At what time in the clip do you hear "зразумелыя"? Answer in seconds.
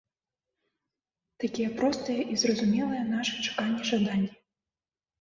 2.47-3.03